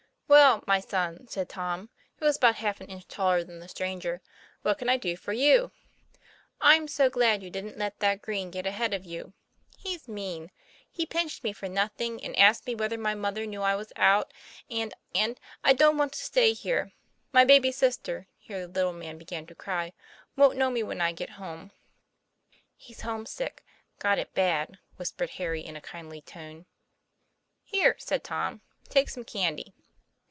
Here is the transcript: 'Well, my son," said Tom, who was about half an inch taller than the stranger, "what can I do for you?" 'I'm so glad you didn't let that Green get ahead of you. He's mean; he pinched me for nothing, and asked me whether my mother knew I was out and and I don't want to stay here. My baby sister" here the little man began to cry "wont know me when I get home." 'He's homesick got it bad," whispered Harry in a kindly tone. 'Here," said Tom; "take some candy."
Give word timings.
'Well, 0.31 0.63
my 0.65 0.79
son," 0.79 1.27
said 1.27 1.49
Tom, 1.49 1.89
who 2.17 2.25
was 2.25 2.37
about 2.37 2.55
half 2.55 2.79
an 2.79 2.87
inch 2.87 3.05
taller 3.09 3.43
than 3.43 3.59
the 3.59 3.67
stranger, 3.67 4.21
"what 4.61 4.77
can 4.77 4.87
I 4.87 4.95
do 4.95 5.17
for 5.17 5.33
you?" 5.33 5.73
'I'm 6.61 6.87
so 6.87 7.09
glad 7.09 7.43
you 7.43 7.49
didn't 7.49 7.77
let 7.77 7.99
that 7.99 8.21
Green 8.21 8.49
get 8.49 8.65
ahead 8.65 8.93
of 8.93 9.03
you. 9.03 9.33
He's 9.77 10.07
mean; 10.07 10.49
he 10.89 11.05
pinched 11.05 11.43
me 11.43 11.51
for 11.51 11.67
nothing, 11.67 12.23
and 12.23 12.33
asked 12.39 12.65
me 12.65 12.73
whether 12.75 12.97
my 12.97 13.13
mother 13.13 13.45
knew 13.45 13.61
I 13.61 13.75
was 13.75 13.91
out 13.97 14.31
and 14.69 14.93
and 15.13 15.37
I 15.65 15.73
don't 15.73 15.97
want 15.97 16.13
to 16.13 16.23
stay 16.23 16.53
here. 16.53 16.93
My 17.33 17.43
baby 17.43 17.71
sister" 17.73 18.27
here 18.37 18.61
the 18.61 18.67
little 18.71 18.93
man 18.93 19.17
began 19.17 19.45
to 19.47 19.55
cry 19.55 19.91
"wont 20.37 20.57
know 20.57 20.69
me 20.69 20.81
when 20.81 21.01
I 21.01 21.11
get 21.11 21.31
home." 21.31 21.71
'He's 22.77 23.01
homesick 23.01 23.65
got 23.99 24.17
it 24.17 24.33
bad," 24.33 24.79
whispered 24.95 25.31
Harry 25.31 25.59
in 25.63 25.75
a 25.75 25.81
kindly 25.81 26.21
tone. 26.21 26.67
'Here," 27.63 27.97
said 27.99 28.23
Tom; 28.23 28.61
"take 28.87 29.09
some 29.09 29.25
candy." 29.25 29.73